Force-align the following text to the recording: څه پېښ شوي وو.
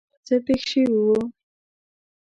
څه 0.25 0.35
پېښ 0.45 0.61
شوي 0.71 0.99
وو. 1.05 1.17